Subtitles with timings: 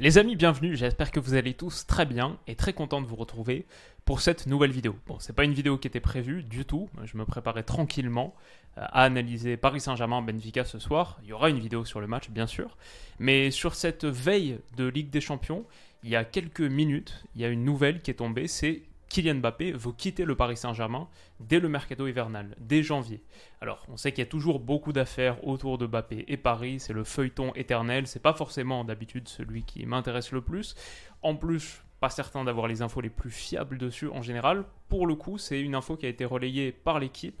[0.00, 3.16] Les amis, bienvenue, j'espère que vous allez tous très bien et très content de vous
[3.16, 3.66] retrouver
[4.04, 4.94] pour cette nouvelle vidéo.
[5.08, 8.32] Bon, c'est pas une vidéo qui était prévue du tout, je me préparais tranquillement
[8.76, 11.18] euh, à analyser Paris Saint-Germain-Benfica ce soir.
[11.24, 12.76] Il y aura une vidéo sur le match, bien sûr.
[13.18, 15.64] Mais sur cette veille de Ligue des Champions,
[16.04, 19.36] il y a quelques minutes, il y a une nouvelle qui est tombée, c'est Kylian
[19.36, 21.08] Mbappé veut quitter le Paris Saint-Germain
[21.40, 23.22] dès le mercato hivernal, dès janvier.
[23.60, 26.92] Alors, on sait qu'il y a toujours beaucoup d'affaires autour de Mbappé et Paris, c'est
[26.92, 30.74] le feuilleton éternel, c'est pas forcément d'habitude celui qui m'intéresse le plus.
[31.22, 34.64] En plus, pas certain d'avoir les infos les plus fiables dessus en général.
[34.88, 37.40] Pour le coup, c'est une info qui a été relayée par l'équipe,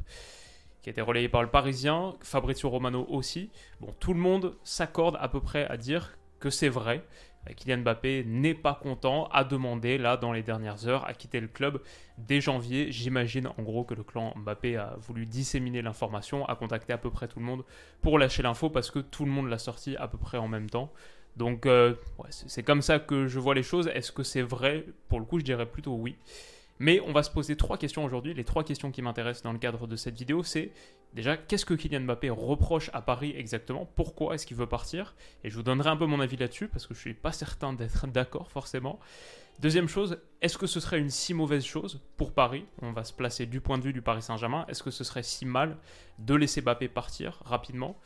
[0.82, 3.50] qui a été relayée par le Parisien, Fabrizio Romano aussi.
[3.80, 7.04] Bon, tout le monde s'accorde à peu près à dire que c'est vrai.
[7.56, 11.48] Kylian Mbappé n'est pas content, a demandé là dans les dernières heures à quitter le
[11.48, 11.80] club
[12.18, 12.92] dès janvier.
[12.92, 17.10] J'imagine en gros que le clan Mbappé a voulu disséminer l'information, a contacté à peu
[17.10, 17.64] près tout le monde
[18.02, 20.68] pour lâcher l'info parce que tout le monde l'a sorti à peu près en même
[20.68, 20.92] temps.
[21.36, 21.94] Donc euh,
[22.30, 23.88] c'est comme ça que je vois les choses.
[23.88, 24.84] Est-ce que c'est vrai?
[25.08, 26.16] Pour le coup, je dirais plutôt oui.
[26.78, 28.34] Mais on va se poser trois questions aujourd'hui.
[28.34, 30.70] Les trois questions qui m'intéressent dans le cadre de cette vidéo, c'est
[31.12, 33.88] déjà qu'est-ce que Kylian Mbappé reproche à Paris exactement?
[33.96, 35.14] Pourquoi est-ce qu'il veut partir?
[35.44, 37.72] Et je vous donnerai un peu mon avis là-dessus parce que je suis pas certain
[37.72, 39.00] d'être d'accord forcément.
[39.58, 42.64] Deuxième chose, est-ce que ce serait une si mauvaise chose pour Paris?
[42.80, 44.64] On va se placer du point de vue du Paris Saint-Germain.
[44.68, 45.76] Est-ce que ce serait si mal
[46.20, 47.98] de laisser Mbappé partir rapidement?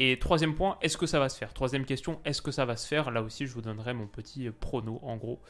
[0.00, 1.52] Et troisième point, est-ce que ça va se faire?
[1.52, 3.10] Troisième question, est-ce que ça va se faire?
[3.10, 5.40] Là aussi, je vous donnerai mon petit prono en gros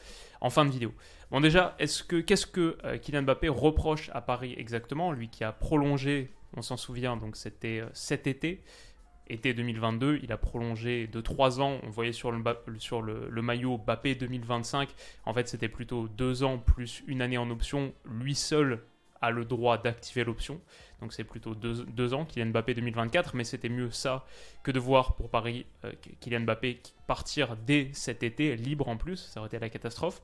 [0.41, 0.91] en fin de vidéo.
[1.29, 5.11] Bon déjà, est-ce que qu'est-ce que euh, Kylian Mbappé reproche à Paris exactement?
[5.11, 8.63] Lui qui a prolongé, on s'en souvient, donc c'était euh, cet été
[9.27, 11.77] été 2022, il a prolongé de 3 ans.
[11.83, 14.89] On voyait sur le maillot Bappé 2025.
[15.25, 17.93] En fait, c'était plutôt 2 ans plus une année en option.
[18.05, 18.81] Lui seul
[19.21, 20.59] a le droit d'activer l'option.
[21.01, 23.35] Donc c'est plutôt 2 ans, Kylian Mbappé 2024.
[23.35, 24.25] Mais c'était mieux ça
[24.63, 29.17] que de voir pour Paris euh, Kylian Mbappé partir dès cet été, libre en plus.
[29.17, 30.21] Ça aurait été la catastrophe.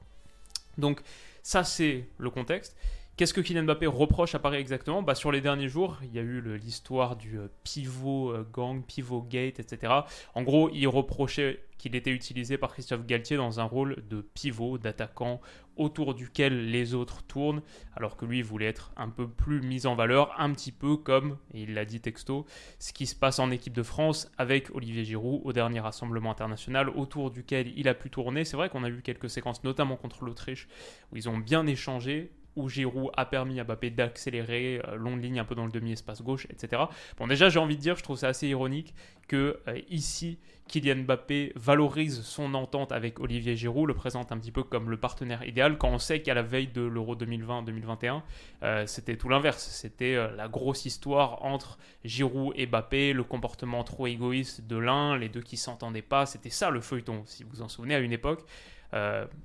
[0.78, 1.01] Donc
[1.41, 2.75] ça, c'est le contexte.
[3.17, 6.19] Qu'est-ce que Kylian Mbappé reproche à Paris exactement bah, Sur les derniers jours, il y
[6.19, 9.93] a eu l'histoire du euh, pivot euh, gang, pivot gate, etc.
[10.33, 14.77] En gros, il reprochait qu'il était utilisé par Christophe Galtier dans un rôle de pivot,
[14.77, 15.39] d'attaquant,
[15.77, 17.61] autour duquel les autres tournent,
[17.95, 21.37] alors que lui voulait être un peu plus mis en valeur, un petit peu comme,
[21.53, 22.45] et il l'a dit texto,
[22.79, 26.89] ce qui se passe en équipe de France avec Olivier Giroud au dernier rassemblement international,
[26.89, 28.43] autour duquel il a pu tourner.
[28.43, 30.67] C'est vrai qu'on a vu quelques séquences, notamment contre l'Autriche,
[31.13, 35.39] où ils ont bien échangé, où Giroud a permis à Mbappé d'accélérer, euh, longue ligne
[35.39, 36.83] un peu dans le demi-espace gauche, etc.
[37.17, 38.93] Bon, déjà, j'ai envie de dire, je trouve ça assez ironique
[39.27, 44.51] que euh, ici, Kylian Mbappé valorise son entente avec Olivier Giroud, le présente un petit
[44.51, 48.21] peu comme le partenaire idéal, quand on sait qu'à la veille de l'Euro 2020-2021,
[48.63, 49.63] euh, c'était tout l'inverse.
[49.63, 55.29] C'était la grosse histoire entre Giroud et Mbappé, le comportement trop égoïste de l'un, les
[55.29, 56.25] deux qui s'entendaient pas.
[56.25, 58.44] C'était ça le feuilleton, si vous vous en souvenez, à une époque.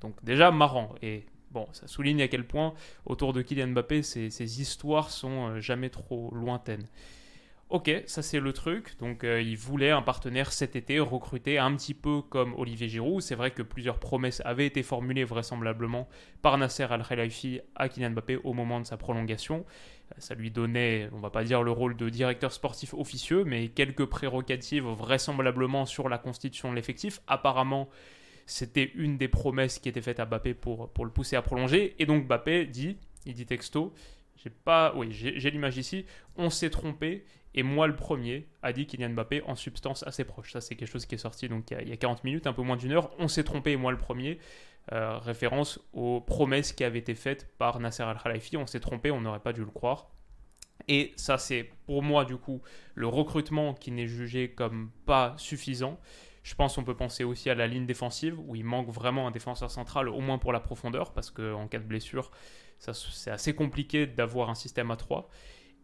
[0.01, 0.95] Donc déjà marrant.
[1.03, 2.75] Et Bon, ça souligne à quel point
[3.07, 6.87] autour de Kylian Mbappé, ces, histoires sont euh, jamais trop lointaines.
[7.71, 8.97] Ok, ça c'est le truc.
[8.99, 13.23] Donc euh, il voulait un partenaire cet été recruté un petit peu comme Olivier Giroud.
[13.23, 16.09] C'est vrai que plusieurs promesses avaient été formulées vraisemblablement
[16.43, 19.65] par Nasser Al-Khelaifi à Kylian Mbappé au moment de sa prolongation.
[20.13, 23.69] Euh, Ça lui donnait, on va pas dire le rôle de directeur sportif officieux, mais
[23.69, 27.21] quelques prérogatives vraisemblablement sur la constitution de l'effectif.
[27.29, 27.89] Apparemment,
[28.51, 31.95] c'était une des promesses qui était faite à Mbappé pour, le pousser à prolonger.
[31.99, 32.97] Et donc Mbappé dit,
[33.27, 33.95] il dit texto,
[34.37, 36.05] j'ai pas, oui, j'ai l'image ici,
[36.37, 37.25] on s'est trompé.
[37.55, 40.53] Et moi, le premier, a dit Kylian Mbappé en substance assez proche.
[40.53, 42.23] Ça, c'est quelque chose qui est sorti donc il y a, il y a 40
[42.25, 43.11] minutes, un peu moins d'une heure.
[43.19, 44.39] On s'est trompé, et moi, le premier.
[44.93, 48.57] Euh, référence aux promesses qui avaient été faites par Nasser Al-Khelaifi.
[48.57, 50.09] On s'est trompé, on n'aurait pas dû le croire.
[50.89, 52.61] Et ça, c'est pour moi, du coup,
[52.97, 56.01] le recrutement qui n'est jugé comme pas suffisant.
[56.51, 59.31] Je pense qu'on peut penser aussi à la ligne défensive, où il manque vraiment un
[59.31, 62.33] défenseur central, au moins pour la profondeur, parce qu'en cas de blessure,
[62.81, 65.31] c'est assez compliqué d'avoir un système à 3.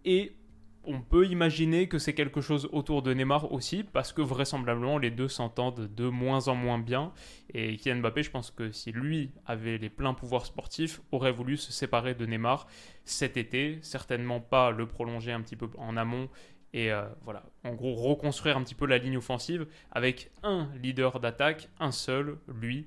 [0.04, 0.34] Et
[0.82, 5.12] on peut imaginer que c'est quelque chose autour de Neymar aussi, parce que vraisemblablement les
[5.12, 7.12] deux s'entendent de moins en moins bien.
[7.54, 11.56] Et Kylian Mbappé, je pense que si lui avait les pleins pouvoirs sportifs, aurait voulu
[11.56, 12.66] se séparer de Neymar
[13.04, 16.28] cet été, certainement pas le prolonger un petit peu en amont
[16.76, 21.20] Et euh, voilà, en gros, reconstruire un petit peu la ligne offensive avec un leader
[21.20, 22.87] d'attaque, un seul, lui.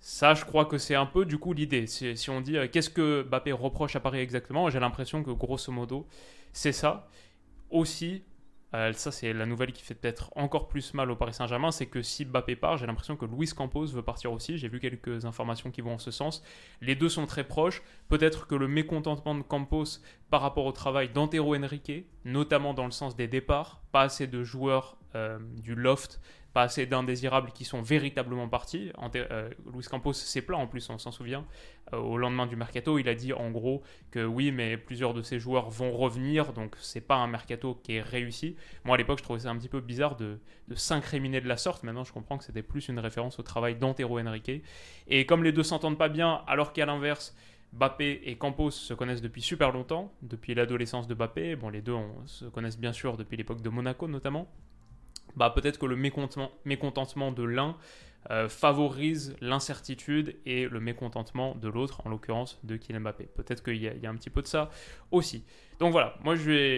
[0.00, 1.86] Ça, je crois que c'est un peu du coup l'idée.
[1.86, 5.70] Si, on dit euh, qu'est-ce que Mbappé reproche à Paris exactement, j'ai l'impression que grosso
[5.70, 6.08] modo,
[6.54, 7.10] c'est ça.
[7.68, 8.24] Aussi,
[8.74, 11.86] euh, ça, c'est la nouvelle qui fait peut-être encore plus mal au Paris Saint-Germain, c'est
[11.86, 14.56] que si Mbappé part, j'ai l'impression que Luis Campos veut partir aussi.
[14.56, 16.42] J'ai vu quelques informations qui vont en ce sens.
[16.80, 17.82] Les deux sont très proches.
[18.08, 21.92] Peut-être que le mécontentement de Campos par rapport au travail d'Antero Henrique,
[22.24, 26.20] notamment dans le sens des départs, pas assez de joueurs euh, du loft
[26.52, 28.92] pas assez d'indésirables qui sont véritablement partis.
[29.14, 31.44] Euh, Luis Campos s'est plaint en plus, on s'en souvient.
[31.92, 35.22] Euh, au lendemain du mercato, il a dit en gros que oui, mais plusieurs de
[35.22, 38.56] ces joueurs vont revenir, donc c'est pas un mercato qui est réussi.
[38.84, 40.38] Moi à l'époque, je trouvais ça un petit peu bizarre de,
[40.74, 41.82] s'incriminer de la sorte.
[41.84, 44.62] Maintenant, je comprends que c'était plus une référence au travail d'Antero Henrique.
[45.08, 47.34] Et comme les deux s'entendent pas bien, alors qu'à l'inverse,
[47.72, 51.56] Bappé et Campos se connaissent depuis super longtemps, depuis l'adolescence de Bappé.
[51.56, 51.96] Bon, les deux
[52.26, 54.46] se connaissent bien sûr depuis l'époque de Monaco notamment
[55.36, 57.76] bah, peut-être que le mécontentement, de l'un
[58.30, 63.24] euh, favorise l'incertitude et le mécontentement de l'autre, en l'occurrence de Kylian Mbappé.
[63.34, 64.70] Peut-être qu'il y, a un petit peu de ça
[65.10, 65.44] aussi.
[65.80, 66.36] Donc voilà, moi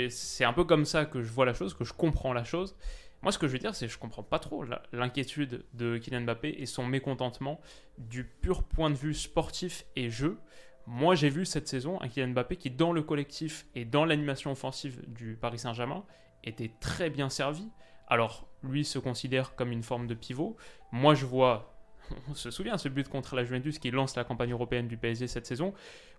[0.08, 2.76] c'est un peu comme ça que je vois la chose, que je comprends la chose.
[3.24, 6.22] Moi, ce que je veux dire, c'est que je comprends pas trop l'inquiétude de Kylian
[6.22, 7.58] Mbappé et son mécontentement
[7.96, 10.38] du pur point de vue sportif et jeu.
[10.86, 14.52] Moi, j'ai vu cette saison un Kylian Mbappé qui, dans le collectif et dans l'animation
[14.52, 16.04] offensive du Paris Saint-Germain,
[16.42, 17.66] était très bien servi.
[18.08, 20.56] Alors, lui se considère comme une forme de pivot.
[20.92, 21.74] Moi, je vois,
[22.28, 25.26] on se souvient ce but contre la Juventus qui lance la campagne européenne du PSG
[25.26, 25.74] cette saison.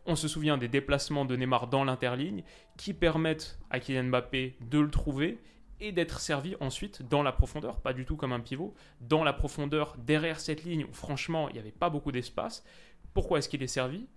[0.05, 2.43] On se souvient des déplacements de Neymar dans l'interligne
[2.77, 5.39] qui permettent à Kylian Mbappé de le trouver
[5.79, 9.33] et d'être servi ensuite dans la profondeur, pas du tout comme un pivot, dans la
[9.33, 12.63] profondeur derrière cette ligne où franchement il n'y avait pas beaucoup d'espace.
[13.13, 14.07] Pourquoi est-ce qu'il est servi?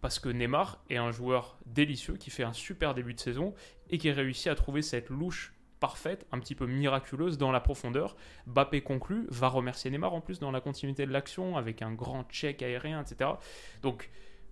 [0.00, 3.54] Parce que Neymar est un joueur délicieux qui fait un super début de saison
[3.88, 8.16] et qui réussit à trouver cette louche parfaite, un petit peu miraculeuse dans la profondeur.
[8.46, 12.24] Bappé conclut, va remercier Neymar en plus dans la continuité de l'action avec un grand
[12.30, 13.30] check aérien, etc.
[13.82, 14.10] Donc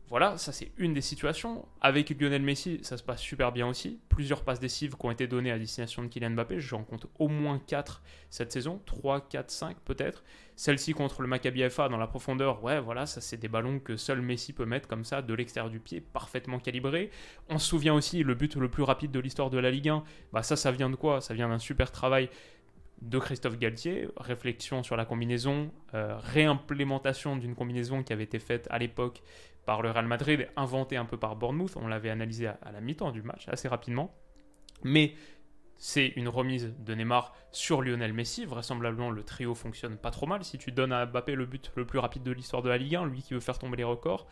[0.09, 1.67] voilà, ça c'est une des situations.
[1.83, 4.01] Avec Lionel Messi, ça se passe super bien aussi.
[4.09, 6.61] Plusieurs passes décisives qui ont été données à destination de Kylian Mbappé.
[6.61, 8.81] J'en compte au moins 4 cette saison.
[8.87, 10.25] 3, 4, 5 peut-être.
[10.57, 13.97] Celle-ci contre le Maccabi FA dans la profondeur, ouais, voilà, ça c'est des ballons que
[13.97, 17.11] seul Messi peut mettre comme ça de l'extérieur du pied, parfaitement calibré.
[17.49, 20.03] On se souvient aussi, le but le plus rapide de l'histoire de la Ligue 1,
[20.33, 21.21] bah ça, ça vient de quoi?
[21.21, 22.29] Ça vient d'un super travail
[23.03, 28.67] de Christophe Galtier, réflexion sur la combinaison, euh, réimplémentation d'une combinaison qui avait été faite
[28.71, 29.23] à l'époque
[29.69, 31.77] par le Real Madrid, inventé un peu par Bournemouth.
[31.77, 34.15] On l'avait analysé à, la mi-temps du match assez rapidement.
[34.83, 35.13] Mais
[35.77, 38.47] c'est une remise de Neymar sur Lionel Messi.
[38.47, 40.43] Vraisemblablement, le trio fonctionne pas trop mal.
[40.43, 42.97] Si tu donnes à Mbappé le but le plus rapide de l'histoire de la Ligue
[42.97, 44.27] 1, lui qui veut faire tomber les records.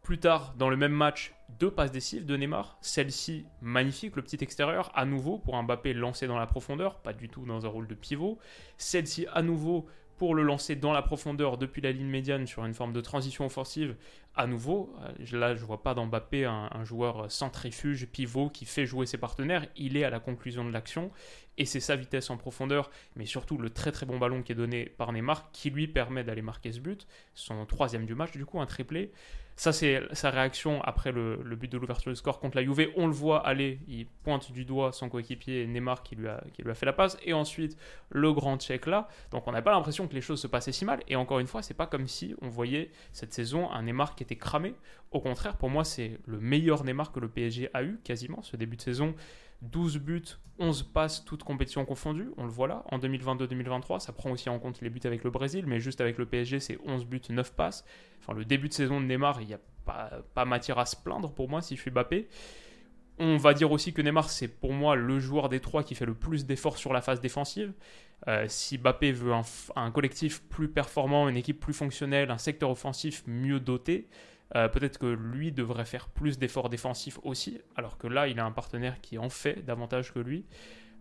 [0.00, 2.78] Plus tard, dans le même match, deux passes décisives de Neymar.
[2.80, 7.12] Celle-ci, magnifique, le petit extérieur, à nouveau pour un Mbappé lancé dans la profondeur, pas
[7.12, 8.38] du tout dans un rôle de pivot.
[8.78, 12.74] Celle-ci, à nouveau, pour le lancer dans la profondeur depuis la ligne médiane sur une
[12.74, 13.96] forme de transition offensive,
[14.36, 18.86] à nouveau, euh, là je vois pas dans Mbappé un, joueur centrifuge, pivot qui fait
[18.86, 21.10] jouer ses partenaires, il est à la conclusion de l'action
[21.56, 24.56] et c'est sa vitesse en profondeur, mais surtout le très très bon ballon qui est
[24.56, 28.44] donné par Neymar qui lui permet d'aller marquer ce but, son troisième du match du
[28.44, 29.12] coup, un triplé.
[29.56, 32.90] Ça, c'est sa réaction après le, but de l'ouverture du score contre la Juve.
[32.96, 36.62] On le voit aller, il pointe du doigt son coéquipier Neymar qui lui, a, qui
[36.62, 37.16] lui a fait la passe.
[37.24, 37.76] Et ensuite,
[38.10, 39.06] le grand check là.
[39.30, 41.04] Donc, on n'a pas l'impression que les choses se passaient si mal.
[41.06, 44.23] Et encore une fois, c'est pas comme si on voyait cette saison un Neymar qui
[44.24, 44.74] était cramé.
[45.12, 48.56] Au contraire, pour moi, c'est le meilleur Neymar que le PSG a eu quasiment ce
[48.56, 49.14] début de saison.
[49.62, 50.22] 12 buts,
[50.58, 52.30] 11 passes, toutes compétitions confondues.
[52.36, 52.84] On le voit là.
[52.90, 56.18] En 2022-2023, ça prend aussi en compte les buts avec le Brésil, mais juste avec
[56.18, 57.84] le PSG, c'est 11 buts, 9 passes.
[58.20, 60.96] Enfin, le début de saison de Neymar, il n'y a pas, pas, matière à se
[60.96, 62.28] plaindre pour moi si je suis Bappé.
[63.18, 66.06] On va dire aussi que Neymar, c'est pour moi le joueur des trois qui fait
[66.06, 67.72] le plus d'efforts sur la phase défensive.
[68.26, 69.32] Euh, si Bappé veut
[69.76, 74.08] un, collectif plus performant, une équipe plus fonctionnelle, un secteur offensif mieux doté,
[74.56, 78.44] euh, peut-être que lui devrait faire plus d'efforts défensifs aussi, alors que là, il a
[78.44, 80.44] un partenaire qui en fait davantage que lui.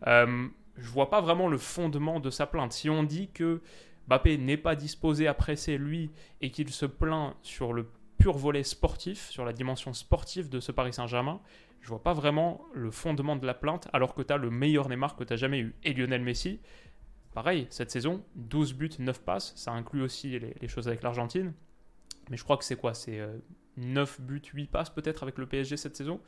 [0.07, 2.73] Euh, je vois pas vraiment le fondement de sa plainte.
[2.73, 3.61] Si on dit que
[4.07, 8.63] Mbappé n'est pas disposé à presser lui et qu'il se plaint sur le pur volet
[8.63, 11.39] sportif, sur la dimension sportive de ce Paris Saint-Germain,
[11.83, 14.89] je vois pas vraiment le fondement de la plainte alors que tu as le meilleur
[14.89, 15.75] Neymar que tu jamais eu.
[15.83, 16.59] Et Lionel Messi,
[17.33, 21.53] pareil, cette saison, 12 buts, 9 passes, ça inclut aussi les choses avec l'Argentine.
[22.29, 22.93] Mais je crois que c'est quoi?
[22.93, 23.21] C'est
[23.77, 26.21] 9 euh, buts, 8 passes peut-être avec le PSG cette saison.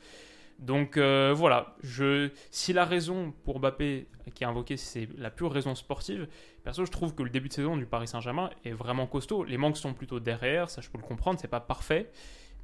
[0.58, 5.52] Donc euh, voilà, je, si la raison pour Mbappé qui est invoquée, c'est la pure
[5.52, 6.28] raison sportive,
[6.64, 9.44] perso, je trouve que le début de saison du Paris Saint-Germain est vraiment costaud.
[9.44, 12.10] Les manques sont plutôt derrière, ça je peux le comprendre, c'est pas parfait.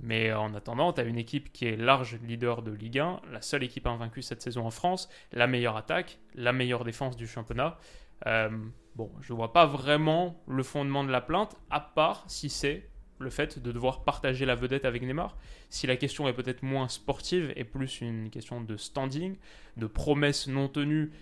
[0.01, 3.41] Mais en attendant, tu as une équipe qui est large leader de Ligue 1, la
[3.41, 7.79] seule équipe invaincue cette saison en France, la meilleure attaque, la meilleure défense du championnat.
[8.27, 8.51] Euh,
[8.97, 13.31] bon, je vois pas vraiment le fondement de la plainte, à part si c'est le
[13.31, 15.37] fait de devoir partager la vedette avec Neymar.
[15.71, 19.37] Si la question est peut-être moins sportive et plus une question de standing,
[19.77, 21.13] de promesses non tenues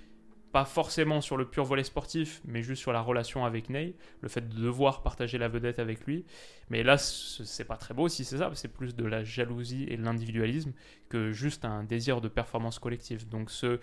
[0.53, 4.29] pas forcément sur le pur volet sportif, mais juste sur la relation avec Ney, le
[4.29, 6.25] fait de devoir partager la vedette avec lui.
[6.71, 9.97] Mais là, c'est pas très beau si c'est ça, c'est plus de la jalousie et
[9.97, 10.73] de l'individualisme
[11.09, 13.29] que juste un désir de performance collective.
[13.29, 13.79] Donc ce,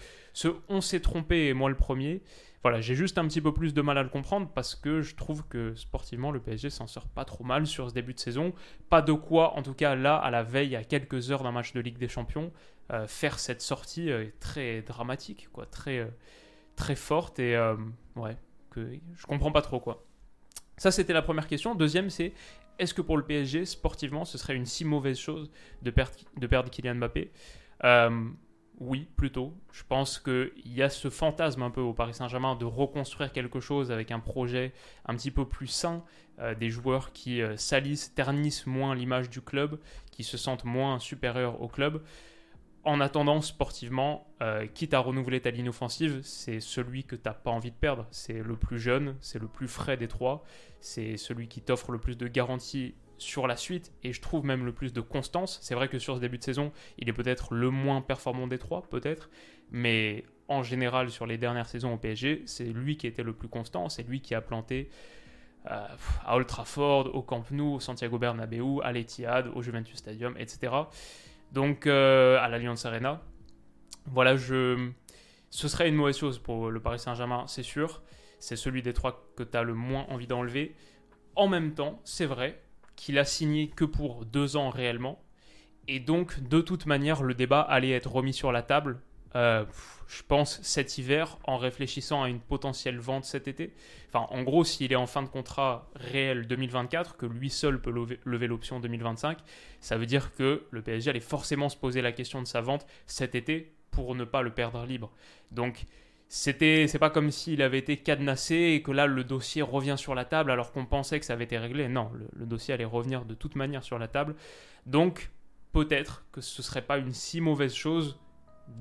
[0.68, 2.22] on s'est trompé et moi le premier,
[2.64, 5.16] voilà, j'ai juste un petit peu plus de mal à le comprendre parce que je
[5.16, 8.54] trouve que sportivement le PSG s'en sort pas trop mal sur ce début de saison.
[8.90, 11.72] Pas de quoi, en tout cas là, à la veille, à quelques heures d'un match
[11.74, 12.52] de Ligue des Champions,
[12.92, 16.00] euh, faire cette sortie euh, très dramatique, quoi, très...
[16.00, 16.08] Euh,
[16.78, 17.76] très forte et euh,
[18.16, 18.38] ouais,
[18.70, 20.06] que je comprends pas trop quoi.
[20.78, 21.76] Ça, c'était la première question.
[21.76, 22.34] Deuxième, c'est
[22.80, 26.48] est-ce que pour le PSG, sportivement, ce serait une si mauvaise chose de, perdre, de
[26.48, 27.32] perdre Kylian Mbappé?
[27.84, 28.30] Euh,
[28.80, 29.56] Oui, plutôt.
[29.72, 33.60] Je pense qu'il y a ce fantasme un peu au Paris Saint-Germain de reconstruire quelque
[33.60, 34.72] chose avec un projet
[35.06, 36.04] un petit peu plus sain,
[36.40, 39.80] euh, des joueurs qui salissent, ternissent moins l'image du club,
[40.12, 42.04] qui se sentent moins supérieurs au club
[42.88, 47.34] en attendant, sportivement, euh, quitte à renouveler ta ligne offensive, c'est celui que tu n'as
[47.34, 48.08] pas envie de perdre.
[48.12, 50.46] C'est le plus jeune, c'est le plus frais des trois,
[50.80, 54.66] c'est celui qui t'offre le plus de garanties sur la suite et je trouve même
[54.66, 55.60] le plus de constance.
[55.62, 58.58] C'est vrai que sur ce début de saison, il est peut-être le moins performant des
[58.58, 59.30] trois, peut-être,
[59.70, 63.50] mais en général, sur les dernières saisons au PSG, c'est lui qui était le plus
[63.50, 64.90] constant, c'est lui qui a planté
[65.70, 65.86] euh,
[66.26, 70.72] à Old Trafford, au Camp Nou, au Santiago Bernabéu, à l'Etihad, au Juventus Stadium, etc.
[71.52, 73.22] Donc, euh, à l'Alliance Arena.
[74.06, 74.90] Voilà, je...
[75.50, 78.02] ce serait une mauvaise chose pour le Paris Saint-Germain, c'est sûr.
[78.40, 80.76] C'est celui des trois que tu as le moins envie d'enlever.
[81.36, 82.62] En même temps, c'est vrai
[82.96, 85.24] qu'il a signé que pour deux ans réellement.
[85.88, 89.00] Et donc, de toute manière, le débat allait être remis sur la table
[89.36, 89.66] euh,
[90.08, 93.74] je pense cet hiver en réfléchissant à une potentielle vente cet été.
[94.10, 97.92] Enfin, en gros, s'il est en fin de contrat réel 2024, que lui seul peut
[97.92, 99.38] lever, l'option 2025,
[99.82, 102.88] ça veut dire que le PSG allait forcément se poser la question de sa vente
[103.06, 105.12] cet été pour ne pas le perdre libre.
[105.52, 105.86] Donc,
[106.30, 110.14] c'était, c'est pas comme s'il avait été cadenassé et que là le dossier revient sur
[110.14, 111.88] la table alors qu'on pensait que ça avait été réglé.
[111.88, 114.36] Non, le, le dossier allait revenir de toute manière sur la table.
[114.86, 115.32] Donc,
[115.74, 118.20] peut-être que ce serait pas une si mauvaise chose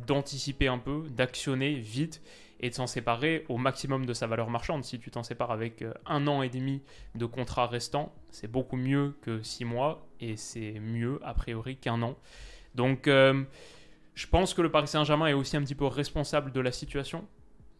[0.06, 2.22] d'anticiper un peu, d'actionner vite
[2.60, 4.84] et de s'en séparer au maximum de sa valeur marchande.
[4.84, 6.82] Si tu t'en sépares avec euh, un an et demi
[7.14, 12.02] de contrat restant, c'est beaucoup mieux que six mois et c'est mieux a priori qu'un
[12.02, 12.16] an.
[12.74, 13.44] Donc euh,
[14.14, 17.26] je pense que le Paris Saint-Germain est aussi un petit peu responsable de la situation.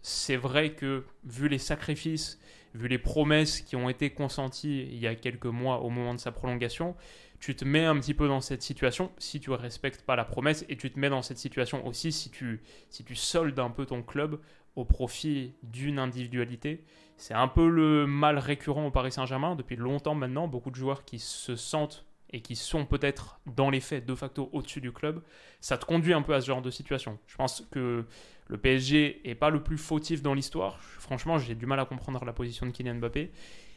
[0.03, 2.39] C'est vrai que vu les sacrifices,
[2.75, 6.21] vu les promesses qui ont été consenties il y a quelques mois au moment de
[6.21, 6.95] sa prolongation,
[7.41, 10.65] tu te mets un petit peu dans cette situation si tu respectes pas la promesse
[10.69, 13.87] et tu te mets dans cette situation aussi si tu, si tu soldes un peu
[13.87, 14.41] ton club
[14.75, 16.85] au profit d'une individualité.
[17.17, 20.49] C'est un peu le mal récurrent au Paris Saint-Germain depuis longtemps maintenant.
[20.49, 24.51] Beaucoup de joueurs qui se sentent et qui sont peut-être dans les faits de facto
[24.53, 25.23] au-dessus du club,
[25.61, 27.19] ça te conduit un peu à ce genre de situation.
[27.27, 28.05] Je pense que
[28.49, 30.81] le PSG est pas le plus fautif dans l'histoire.
[30.81, 33.31] Franchement, j'ai du mal à comprendre la position de Kylian Mbappé,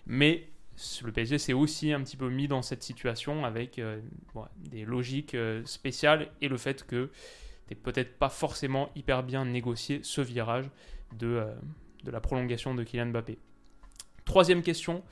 [0.06, 0.50] mais
[1.04, 4.00] le PSG s'est aussi un petit peu mis dans cette situation avec euh,
[4.58, 7.10] des logiques euh, spéciales et le fait que
[7.68, 10.70] tu peut-être pas forcément hyper bien négocié ce virage
[11.14, 11.54] de, euh,
[12.04, 13.38] de la prolongation de Kylian Mbappé.
[14.26, 15.04] Troisième question,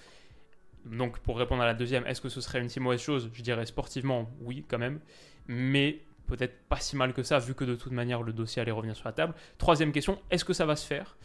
[0.85, 3.29] donc pour répondre à la deuxième, est-ce que ce serait une si mauvaise chose?
[3.33, 4.99] Je dirais sportivement oui quand même,
[5.47, 8.71] mais peut-être pas si mal que ça vu que de toute manière le dossier allait
[8.71, 9.33] revenir sur la table.
[9.57, 11.17] Troisième question, est-ce que ça va se faire?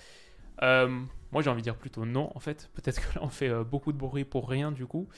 [1.32, 2.70] Moi, j'ai envie de dire plutôt non, en fait.
[2.74, 5.08] Peut-être que là, on fait euh, beaucoup de bruit pour rien, du coup.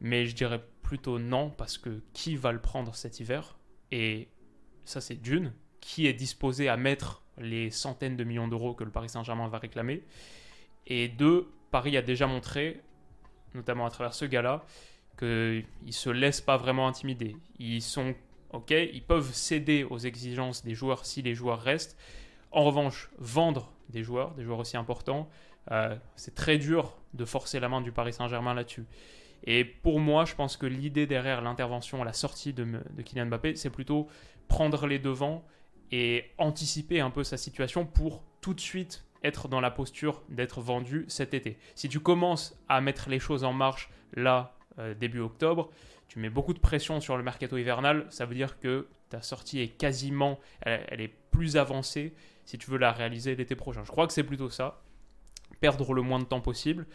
[0.00, 3.58] Mais je dirais plutôt non, parce que qui va le prendre cet hiver?
[3.90, 4.28] Et
[4.84, 5.52] ça, c'est d'une.
[5.80, 9.58] Qui est disposé à mettre les centaines de millions d'euros que le Paris Saint-Germain va
[9.58, 10.04] réclamer
[10.86, 12.80] Et deux, Paris a déjà montré,
[13.54, 14.64] notamment à travers ce gars-là,
[15.18, 17.36] qu'ils ne se laissent pas vraiment intimider.
[17.58, 18.14] Ils sont
[18.52, 21.98] OK, ils peuvent céder aux exigences des joueurs si les joueurs restent.
[22.52, 25.28] En revanche, vendre des joueurs, des joueurs aussi importants.
[25.70, 28.84] Euh, c'est très dur de forcer la main du Paris Saint-Germain là-dessus.
[29.44, 32.66] Et pour moi, je pense que l'idée derrière l'intervention à la sortie de,
[33.04, 34.08] Kylian Mbappé, c'est plutôt
[34.48, 35.44] prendre les devants
[35.92, 40.60] et anticiper un peu sa situation pour tout de suite être dans la posture d'être
[40.60, 41.58] vendu cet été.
[41.74, 45.70] Si tu commences à mettre les choses en marche là, euh, début octobre,
[46.08, 49.60] tu mets beaucoup de pression sur le mercato hivernal, ça veut dire que ta sortie
[49.60, 53.82] est quasiment, elle est plus avancée si tu veux la réaliser l'été prochain.
[53.84, 54.82] Je crois que c'est plutôt ça.
[55.64, 56.86] Perdre le moins de temps possible.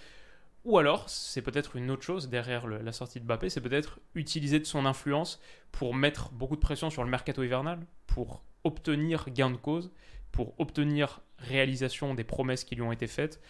[0.63, 4.59] Ou alors, c'est peut-être une autre chose derrière la sortie de Mbappé, c'est peut-être utiliser
[4.59, 9.49] de son influence pour mettre beaucoup de pression sur le mercato hivernal, pour obtenir gain
[9.49, 9.91] de cause,
[10.31, 13.41] pour obtenir réalisation des promesses qui lui ont été faites,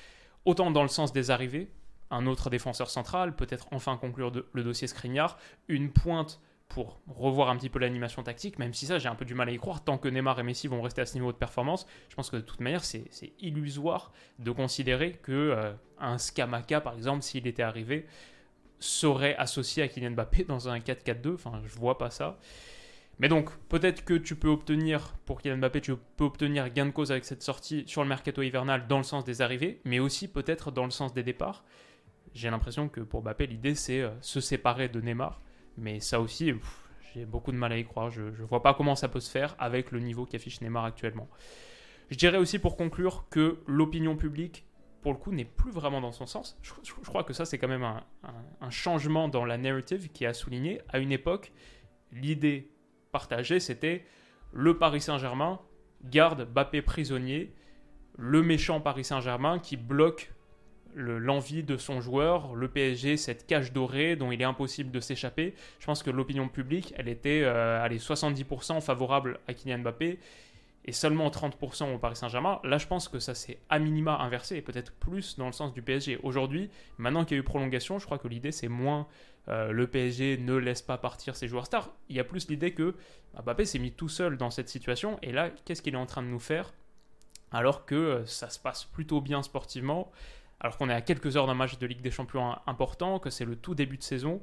[0.45, 1.69] autant dans le sens des arrivées,
[2.11, 7.57] un autre défenseur central, peut-être enfin conclure le dossier Skriniar, une pointe pour revoir un
[7.57, 9.83] petit peu l'animation tactique, même si ça j'ai un peu du mal à y croire,
[9.83, 12.37] tant que Neymar et Messi vont rester à ce niveau de performance, je pense que
[12.37, 13.09] de toute manière c'est
[13.39, 18.05] illusoire de considérer que euh, un Skamaka par exemple, s'il était arrivé,
[18.79, 22.37] serait associé à Kylian Mbappé dans un 4-4-2, enfin je vois pas ça.
[23.17, 26.91] Mais donc, peut-être que tu peux obtenir, pour Kylian Mbappé, tu peux obtenir gain de
[26.91, 30.29] cause avec cette sortie sur le mercato hivernal dans le sens des arrivées, mais aussi
[30.29, 31.65] peut-être dans le sens des départs.
[32.33, 35.41] J'ai l'impression que pour Mbappé, l'idée c'est euh, se séparer de Neymar
[35.79, 36.53] mais ça aussi,
[37.13, 38.09] j'ai beaucoup de mal à y croire.
[38.09, 41.29] Je ne vois pas comment ça peut se faire avec le niveau qu'affiche Neymar actuellement.
[42.09, 44.65] Je dirais aussi pour conclure que l'opinion publique,
[45.01, 46.57] pour le coup, n'est plus vraiment dans son sens.
[46.61, 50.81] Je, crois que ça, c'est quand même un, changement dans la narrative qui a souligné.
[50.89, 51.51] À une époque,
[52.11, 52.71] l'idée
[53.11, 54.05] partagée, c'était
[54.51, 55.59] le Paris Saint-Germain
[56.03, 57.53] garde Bappé prisonnier,
[58.17, 60.33] le méchant Paris Saint-Germain qui bloque
[60.95, 65.53] l'envie de son joueur, le PSG, cette cage dorée dont il est impossible de s'échapper.
[65.79, 70.19] Je pense que l'opinion publique, elle était euh, allez, 70% favorable à Kylian Mbappé
[70.85, 72.59] et seulement 30% au Paris Saint-Germain.
[72.63, 75.73] Là, je pense que ça s'est à minima inversé et peut-être plus dans le sens
[75.73, 76.19] du PSG.
[76.23, 79.07] Aujourd'hui, maintenant qu'il y a eu prolongation, je crois que l'idée c'est moins
[79.47, 81.91] euh, le PSG ne laisse pas partir ses joueurs stars.
[82.09, 82.95] Il y a plus l'idée que
[83.43, 86.23] Mbappé s'est mis tout seul dans cette situation et là, qu'est-ce qu'il est en train
[86.23, 86.73] de nous faire
[87.51, 90.11] alors que euh, ça se passe plutôt bien sportivement
[90.59, 93.45] alors qu'on est à quelques heures d'un match de Ligue des Champions important, que c'est
[93.45, 94.41] le tout début de saison.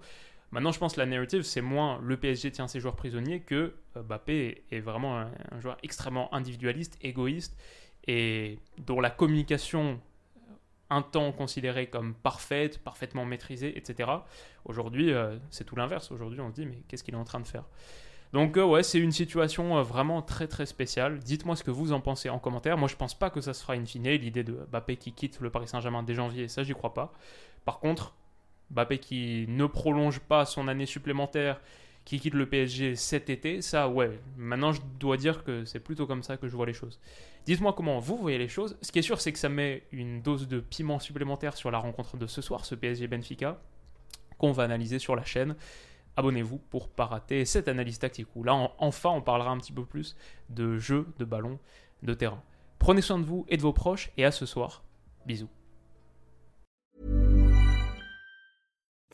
[0.53, 3.75] Maintenant, je pense que la narrative, c'est moins le PSG tient ses joueurs prisonniers que
[3.97, 7.59] euh, Mbappé est vraiment un, joueur extrêmement individualiste, égoïste,
[8.07, 10.01] et dont la communication,
[10.89, 14.11] un temps considérée comme parfaite, parfaitement maîtrisée, etc.
[14.65, 16.13] Aujourd'hui, euh, c'est tout l'inverse.
[16.13, 17.65] Aujourd'hui, on se dit, mais qu'est-ce qu'il est en train de faire?
[18.37, 21.21] Donc euh, ouais, c'est une situation euh, vraiment très très spéciale.
[21.21, 22.77] Dites-moi ce que vous en pensez en commentaire.
[22.77, 24.11] Moi je pense pas que ça se fera in fine.
[24.11, 27.15] L'idée de Mbappé qui quitte le Paris Saint-Germain dès janvier, ça j'y crois pas.
[27.65, 28.15] Par contre,
[28.73, 31.63] Mbappé qui ne prolonge pas son année supplémentaire,
[32.05, 34.21] qui quitte le PSG cet été, ça ouais.
[34.37, 37.01] Maintenant je dois dire que c'est plutôt comme ça que je vois les choses.
[37.47, 38.77] Dites-moi comment vous voyez les choses.
[38.83, 41.79] Ce qui est sûr c'est que ça met une dose de piment supplémentaire sur la
[41.79, 43.63] rencontre de ce soir, ce PSG Benfica,
[44.37, 45.57] qu'on va analyser sur la chaîne
[46.17, 49.85] abonnez-vous pour pas rater cette analyse tactique où là enfin on parlera un petit peu
[49.85, 50.17] plus
[50.51, 51.59] de jeu de ballon
[52.03, 52.43] de terrain.
[52.79, 54.83] Prenez soin de vous et de vos proches et à ce soir.
[55.27, 55.49] Bisous.